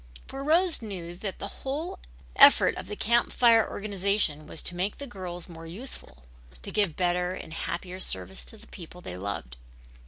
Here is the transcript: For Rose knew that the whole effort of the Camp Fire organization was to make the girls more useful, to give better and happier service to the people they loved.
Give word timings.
For 0.25 0.43
Rose 0.43 0.81
knew 0.81 1.13
that 1.17 1.37
the 1.37 1.47
whole 1.61 1.99
effort 2.35 2.75
of 2.75 2.87
the 2.87 2.95
Camp 2.95 3.31
Fire 3.31 3.69
organization 3.69 4.47
was 4.47 4.63
to 4.63 4.75
make 4.75 4.97
the 4.97 5.05
girls 5.05 5.47
more 5.47 5.67
useful, 5.67 6.23
to 6.63 6.71
give 6.71 6.95
better 6.95 7.33
and 7.33 7.53
happier 7.53 7.99
service 7.99 8.43
to 8.45 8.57
the 8.57 8.65
people 8.65 9.01
they 9.01 9.15
loved. 9.15 9.57